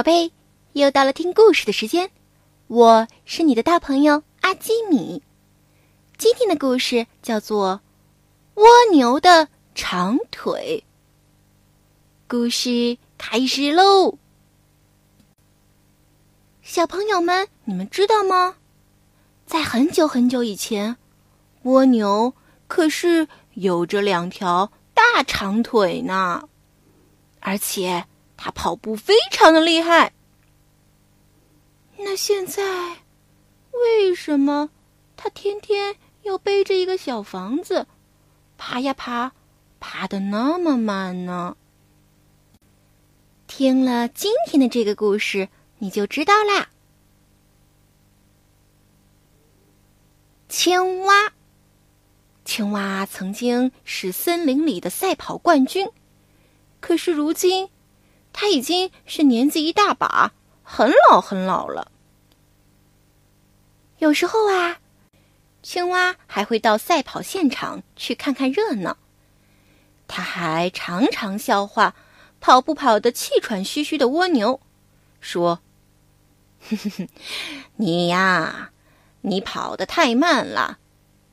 [0.00, 0.32] 宝贝，
[0.72, 2.08] 又到了听故事的时间，
[2.68, 5.22] 我是你的大朋友阿基米。
[6.16, 7.82] 今天的故事叫做
[8.62, 10.82] 《蜗牛的长腿》。
[12.26, 14.16] 故事开始喽！
[16.62, 18.56] 小朋友们，你们知道吗？
[19.44, 20.96] 在很久很久以前，
[21.64, 22.32] 蜗牛
[22.68, 26.48] 可是有着两条大长腿呢，
[27.40, 28.06] 而且。
[28.42, 30.14] 他跑步非常的厉害。
[31.98, 32.96] 那现在，
[33.70, 34.70] 为什么
[35.14, 37.86] 他天天要背着一个小房子，
[38.56, 39.32] 爬呀爬，
[39.78, 41.54] 爬的那么慢呢？
[43.46, 46.70] 听了今天的这个故事，你就知道啦。
[50.48, 51.30] 青蛙，
[52.46, 55.86] 青蛙曾经是森林里的赛跑冠军，
[56.80, 57.68] 可是如今。
[58.32, 61.90] 他已经是年纪一大把，很老很老了。
[63.98, 64.78] 有时候啊，
[65.62, 68.96] 青蛙还会到赛跑现场去看看热闹。
[70.08, 71.94] 他还常常笑话
[72.40, 74.60] 跑步跑得气喘吁吁的蜗牛，
[75.20, 75.60] 说
[76.68, 77.08] ：“哼哼哼
[77.76, 78.70] 你呀，
[79.20, 80.78] 你跑得太慢了。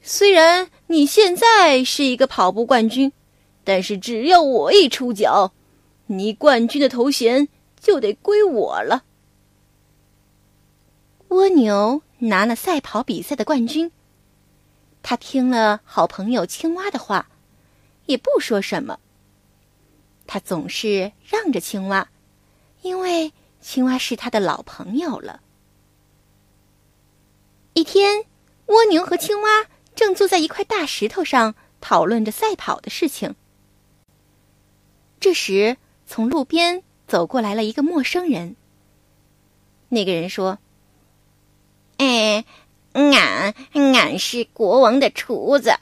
[0.00, 3.12] 虽然你现在是一个跑步冠军，
[3.64, 5.52] 但是只要我一出脚。”
[6.12, 7.48] 你冠军的头衔
[7.80, 9.04] 就得归我了。
[11.28, 13.90] 蜗牛拿了赛跑比赛的冠军，
[15.02, 17.30] 他听了好朋友青蛙的话，
[18.04, 19.00] 也不说什么。
[20.26, 22.10] 他总是让着青蛙，
[22.82, 25.40] 因为青蛙是他的老朋友了。
[27.72, 28.26] 一天，
[28.66, 33.34] 蜗牛和青蛙正坐在一块大石头上讨论着赛跑的事情。
[35.18, 35.78] 这时，
[36.14, 38.54] 从路边走过来了一个陌生人。
[39.88, 40.58] 那个人说
[41.96, 42.44] ：“哎，
[42.92, 45.72] 俺俺是国王的厨子，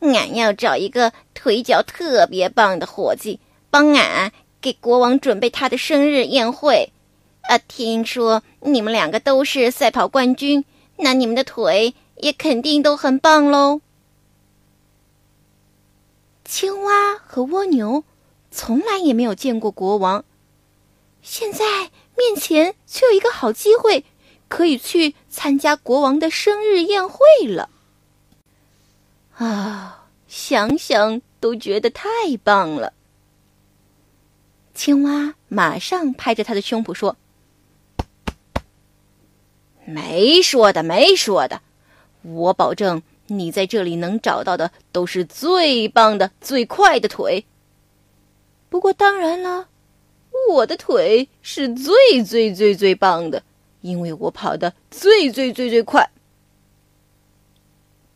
[0.00, 6.90] 俺要找一个腿脚特别棒的伙计，帮俺给国王准备他的生日宴会。
[7.42, 10.64] 啊，听说你们两个都是赛跑冠军，
[10.96, 13.82] 那你们的腿也肯定都很棒喽。”
[16.42, 18.02] 青蛙和蜗牛。
[18.56, 20.24] 从来也没有见过国王，
[21.22, 24.04] 现在面前却有一个好机会，
[24.46, 27.68] 可以去参加国王的生日宴会了。
[29.36, 32.08] 啊，想想都觉得太
[32.44, 32.92] 棒了。
[34.72, 37.16] 青蛙马上拍着他的胸脯说
[39.84, 41.60] ：“没说的，没说的，
[42.22, 47.44] 我保证你在这里能找到的都是最棒的、最快的腿。”
[48.74, 49.68] 不过当然了，
[50.50, 53.40] 我的腿是最最最最棒的，
[53.82, 56.10] 因为我跑得最最最最快。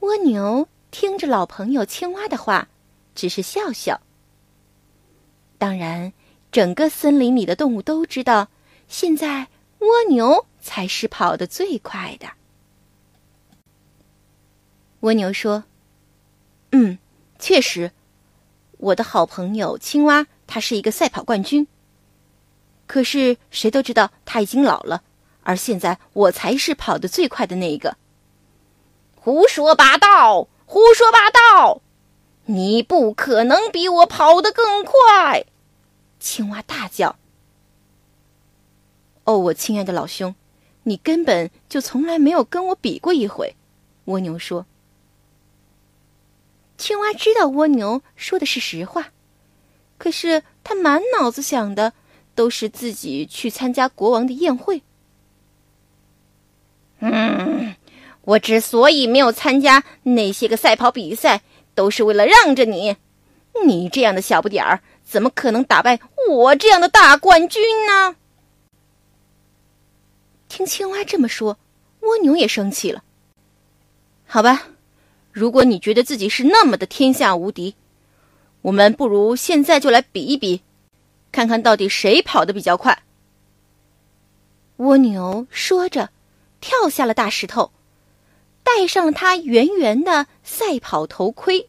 [0.00, 2.68] 蜗牛听着老朋友青蛙的话，
[3.14, 3.98] 只是笑笑。
[5.56, 6.12] 当然，
[6.50, 8.48] 整个森林里的动物都知道，
[8.88, 9.48] 现在
[9.78, 12.26] 蜗牛才是跑得最快的。
[15.00, 15.64] 蜗牛说
[16.72, 16.98] ：“嗯，
[17.38, 17.90] 确实，
[18.76, 21.66] 我的好朋友青蛙。”他是一个赛跑冠军，
[22.86, 25.02] 可是谁都知道他已经老了，
[25.44, 27.96] 而现在我才是跑得最快的那一个。
[29.14, 30.48] 胡说八道！
[30.66, 31.80] 胡说八道！
[32.44, 35.46] 你不可能比我跑得更快！
[36.20, 37.16] 青蛙大叫。
[39.24, 40.34] 哦，我亲爱的老兄，
[40.82, 43.56] 你根本就从来没有跟我比过一回。
[44.04, 44.66] 蜗牛说。
[46.76, 49.12] 青蛙知道蜗牛说的是实话。
[50.02, 51.92] 可是他满脑子想的
[52.34, 54.82] 都是自己去参加国王的宴会。
[56.98, 57.76] 嗯，
[58.22, 61.42] 我之所以没有参加那些个赛跑比赛，
[61.76, 62.96] 都是为了让着你。
[63.64, 68.16] 你这样的小不点儿，怎么可能打败我这样的大冠军呢？
[70.48, 71.56] 听青蛙这么说，
[72.00, 73.04] 蜗牛也生气了。
[74.26, 74.66] 好吧，
[75.30, 77.76] 如果你觉得自己是那么的天下无敌。
[78.62, 80.62] 我们不如现在就来比一比，
[81.30, 83.02] 看看到底谁跑得比较快。
[84.76, 86.10] 蜗牛说着，
[86.60, 87.72] 跳下了大石头，
[88.62, 91.68] 戴上了它圆圆的赛跑头盔。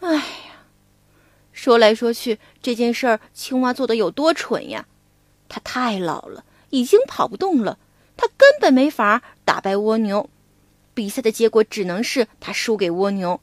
[0.00, 0.22] 哎呀，
[1.52, 4.86] 说来说去，这件事儿青蛙做的有多蠢呀！
[5.48, 7.78] 它太老了，已经跑不动了，
[8.16, 10.28] 它根本没法打败蜗牛。
[10.92, 13.40] 比赛的结果只能是它输给蜗牛。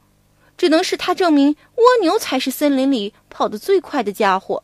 [0.58, 4.64] 只能是他证明蜗牛才是森林里跑得最快的家伙。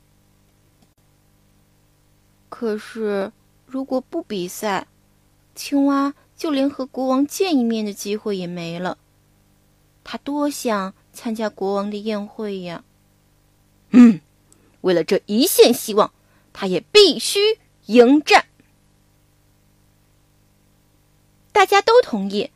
[2.49, 3.31] 可是，
[3.65, 4.87] 如果不比赛，
[5.55, 8.97] 青蛙就连和国王见一面的机会也没了。
[10.03, 12.83] 他多想参加国王的宴会呀！
[13.91, 14.19] 嗯，
[14.81, 16.11] 为了这一线希望，
[16.53, 18.45] 他也必须迎战。
[21.51, 22.51] 大家都同意，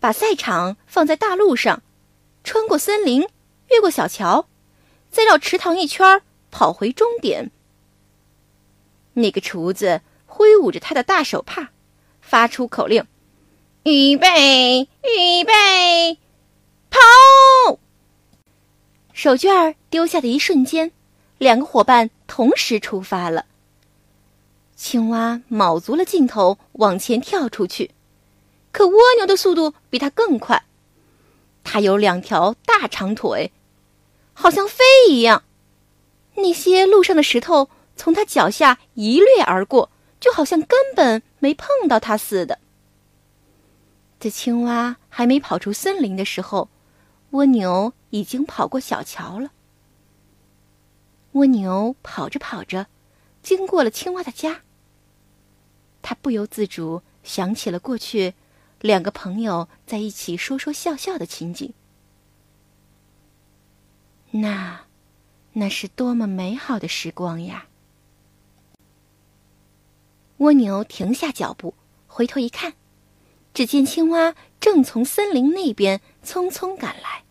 [0.00, 1.82] 把赛场放在大路上，
[2.44, 3.26] 穿过森林，
[3.68, 4.46] 越过小桥，
[5.10, 7.50] 再绕池塘一圈，跑回终点。
[9.14, 11.70] 那个厨子挥舞着他的大手帕，
[12.20, 13.06] 发出口令
[13.84, 16.18] ：“预备，预备，
[16.90, 17.78] 跑！”
[19.12, 20.90] 手绢儿丢下的一瞬间，
[21.38, 23.46] 两个伙伴同时出发了。
[24.74, 27.92] 青蛙卯足了劲头往前跳出去，
[28.72, 30.64] 可蜗牛的速度比它更快。
[31.64, 33.52] 它有两条大长腿，
[34.32, 35.44] 好像飞一样。
[36.36, 37.68] 那些路上的石头。
[37.94, 42.58] 从它脚下一掠而过，就好像根本没碰到它似的。
[44.18, 46.70] 在青蛙还没跑出森林的时候，
[47.32, 49.52] 蜗牛已经跑过小桥了。
[51.32, 52.86] 蜗牛跑着跑着，
[53.42, 54.62] 经过了青蛙的家。
[56.00, 58.32] 他不由自主想起了过去
[58.82, 61.72] 两个朋友在一起说说笑笑的情景。
[64.32, 64.86] 那，
[65.52, 67.68] 那是多么美好的时光呀！
[70.38, 71.74] 蜗牛停下脚步，
[72.08, 72.74] 回头一看，
[73.54, 77.22] 只见青蛙正从森林那边匆匆赶来。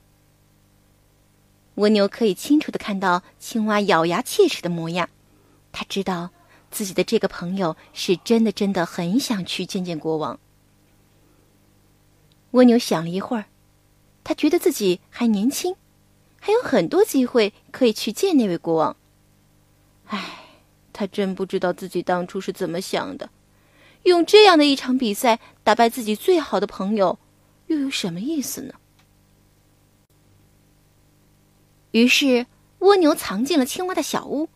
[1.75, 5.09] 蜗牛可以清楚的看到青蛙咬牙切齿的模样，
[5.73, 6.29] 他知道
[6.69, 10.39] 自己的这个朋友是真的真的很想去见见国王。
[12.51, 13.45] 蜗牛想了一会儿，
[14.23, 15.75] 他觉得自己还年轻，
[16.39, 18.95] 还有很多机会可以去见那位国王。
[20.07, 20.37] 唉。
[20.93, 23.29] 他真不知道自己当初是怎么想的，
[24.03, 27.17] 用这样的一场比赛打败自己最好的朋友，
[27.67, 28.73] 又有什么意思呢？
[31.91, 32.45] 于是，
[32.79, 34.49] 蜗牛藏进了青蛙的小屋，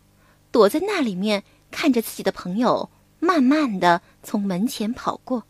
[0.51, 5.45] 躲在那里面，看着自己的朋友慢慢的从门前跑过。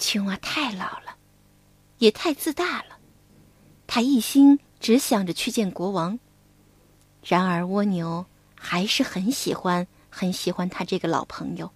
[0.00, 1.14] 青蛙太老了，
[1.98, 2.98] 也太自大了，
[3.86, 6.18] 他一心只想着去见国王。
[7.22, 8.26] 然而，蜗牛。
[8.62, 11.70] 还是很喜欢，很喜欢他这个老朋友。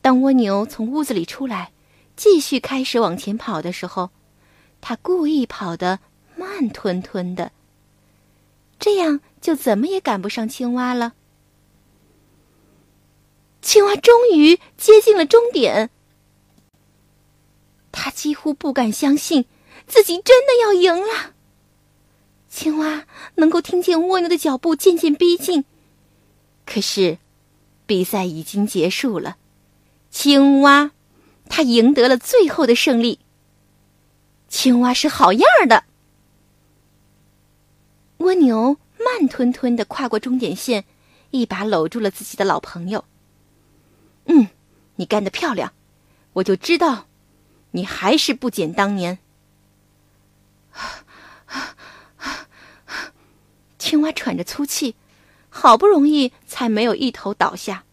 [0.00, 1.72] 当蜗牛从屋子里出来，
[2.14, 4.10] 继续开始往前跑的时候，
[4.80, 5.98] 他故意跑得
[6.36, 7.50] 慢吞吞的，
[8.78, 11.14] 这样就怎么也赶不上青蛙了。
[13.62, 15.88] 青蛙终于接近了终点，
[17.92, 19.46] 他几乎不敢相信
[19.86, 21.32] 自己真的要赢了。
[22.48, 23.06] 青蛙
[23.36, 25.64] 能够听见蜗牛的脚步渐渐逼近，
[26.66, 27.18] 可是，
[27.86, 29.36] 比赛已经结束了。
[30.10, 30.90] 青蛙，
[31.48, 33.20] 它赢得了最后的胜利。
[34.48, 35.84] 青蛙是好样的。
[38.18, 40.84] 蜗牛慢吞吞的跨过终点线，
[41.30, 43.02] 一把搂住了自己的老朋友。
[44.26, 44.48] 嗯，
[44.96, 45.72] 你干得漂亮，
[46.34, 47.06] 我就知道，
[47.72, 49.18] 你还是不减当年。
[53.78, 54.94] 青蛙喘着粗气，
[55.50, 57.84] 好不容易才没有一头倒下。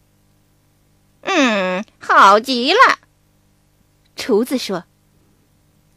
[1.22, 3.00] 嗯，好极了，
[4.16, 4.86] 厨子说：“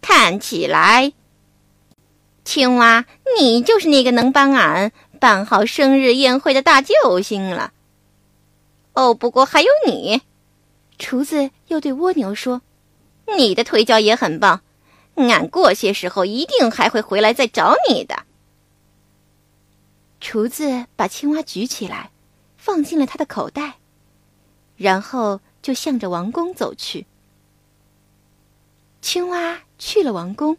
[0.03, 1.13] 看起来，
[2.45, 3.05] 青蛙，
[3.39, 7.73] 你就是那个能帮俺办好生日宴会的大救星了。
[8.95, 10.23] 哦，不过还有你。”
[10.99, 12.63] 厨子又对蜗牛说
[13.37, 14.63] ：“你的腿脚也很棒，
[15.15, 18.25] 俺过些时候一定还会回来再找你的。”
[20.21, 22.11] 厨子把青蛙举起来，
[22.57, 23.79] 放进了他的口袋，
[24.77, 27.07] 然后就向着王宫走去。
[29.01, 30.57] 青蛙去了王宫，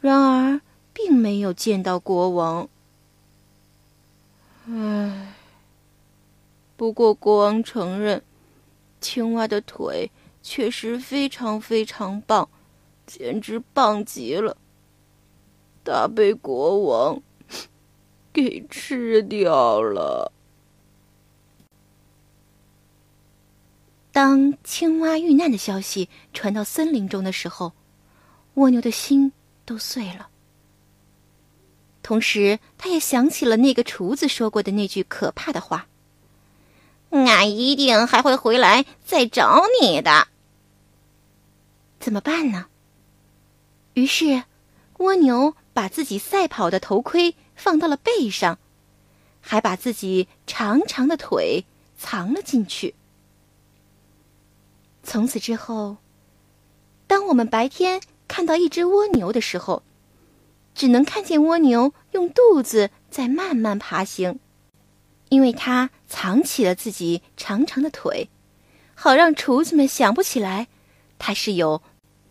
[0.00, 0.62] 然而
[0.94, 2.68] 并没有见到国王。
[4.66, 5.34] 唉，
[6.76, 8.22] 不过国王承认，
[9.00, 10.10] 青蛙的腿
[10.42, 12.48] 确实非常非常棒，
[13.06, 14.56] 简直棒极了。
[15.84, 17.22] 他被国王。
[18.32, 20.32] 给吃掉了。
[24.10, 27.72] 当青蛙遇难的消息传到森林中的时候，
[28.54, 29.30] 蜗牛的心
[29.64, 30.28] 都碎了。
[32.02, 35.86] 同时，他也想起了那个厨子说过的那句可怕的话
[37.46, 40.28] ：“一定还会回来再找你的。”
[42.00, 42.66] 怎么办呢？
[43.94, 44.44] 于是，
[44.98, 47.34] 蜗牛把自己赛跑的头盔。
[47.56, 48.58] 放到了背上，
[49.40, 51.64] 还把自己长长的腿
[51.96, 52.96] 藏了进去。
[55.04, 55.98] 从此之后，
[57.06, 59.84] 当我们白天看到一只蜗牛的时候，
[60.74, 64.40] 只能看见蜗牛用肚子在慢慢爬行，
[65.34, 68.28] 因为他藏起了自己长长的腿，
[68.94, 70.68] 好让厨子们想不起来
[71.18, 71.82] 他是有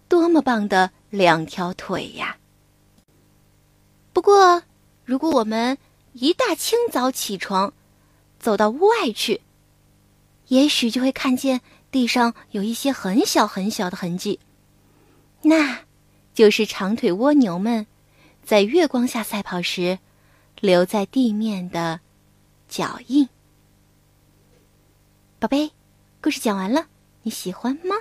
[0.07, 2.37] 多么棒的两条腿呀。
[4.13, 4.63] 不过，
[5.03, 5.77] 如果我们
[6.13, 7.73] 一大清早起床，
[8.39, 9.41] 走到屋外去，
[10.47, 11.59] 也许就会看见
[11.91, 14.39] 地上有一些很小很小的痕迹，
[15.41, 15.79] 那
[16.33, 17.85] 就是长腿蜗牛们。
[18.45, 19.99] 在月光下赛跑时，
[20.61, 21.99] 留在地面的
[22.73, 23.29] 脚印。
[25.37, 25.69] 宝贝，
[26.19, 26.87] 故事讲完了，
[27.21, 27.95] 你喜欢吗？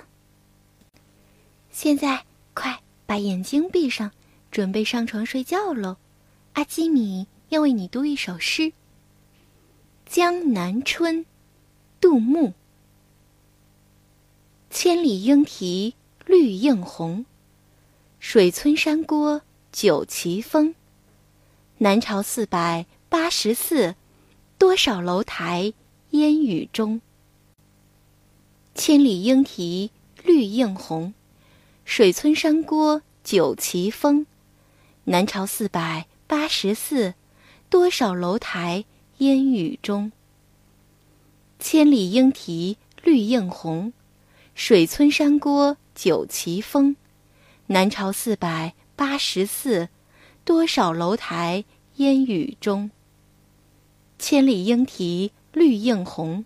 [1.69, 2.25] 现在
[2.55, 4.11] 快把眼睛闭上，
[4.49, 5.97] 准备上床睡觉喽。
[6.53, 8.63] 阿基米要为你读一首诗，
[10.07, 11.17] 《江南春》，
[12.01, 12.53] 杜牧。
[14.71, 15.93] 千里莺啼
[16.25, 17.27] 绿映红，
[18.19, 19.43] 水村山郭。
[19.71, 20.73] 酒旗风。
[21.77, 23.95] 南朝四百八十寺，
[24.57, 25.73] 多少楼台
[26.11, 27.01] 烟雨中。
[28.75, 29.91] 千里莺啼
[30.23, 31.13] 绿映红，
[31.85, 34.25] 水村山郭酒旗风。
[35.05, 37.13] 南朝四百八十寺，
[37.69, 38.85] 多少楼台
[39.17, 40.11] 烟雨中。
[41.59, 43.93] 千里莺啼绿映红，
[44.55, 46.95] 水村山郭酒旗风。
[47.67, 48.73] 南朝四百。
[48.95, 49.89] 八十寺，
[50.45, 52.91] 多少楼台烟雨中。
[54.17, 56.45] 千里莺啼绿映红，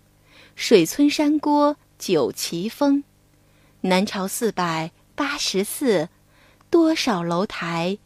[0.54, 3.04] 水村山郭酒旗风。
[3.82, 6.08] 南朝四百八十寺，
[6.70, 7.98] 多少楼台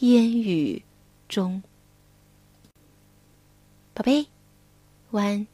[0.00, 0.82] 烟雨
[1.28, 1.62] 中。
[3.94, 4.26] 宝贝，
[5.10, 5.53] 晚安。